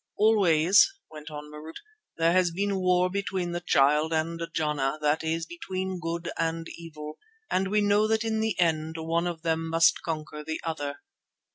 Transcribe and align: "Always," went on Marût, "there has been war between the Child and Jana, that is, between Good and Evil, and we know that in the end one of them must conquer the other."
"Always," 0.17 0.91
went 1.11 1.29
on 1.29 1.51
Marût, 1.51 1.75
"there 2.17 2.31
has 2.33 2.49
been 2.49 2.77
war 2.79 3.07
between 3.11 3.51
the 3.51 3.61
Child 3.61 4.11
and 4.11 4.41
Jana, 4.51 4.97
that 4.99 5.23
is, 5.23 5.45
between 5.45 5.99
Good 5.99 6.31
and 6.39 6.67
Evil, 6.75 7.19
and 7.51 7.67
we 7.67 7.81
know 7.81 8.07
that 8.07 8.23
in 8.23 8.39
the 8.39 8.59
end 8.59 8.95
one 8.97 9.27
of 9.27 9.43
them 9.43 9.69
must 9.69 10.01
conquer 10.01 10.43
the 10.43 10.59
other." 10.63 11.01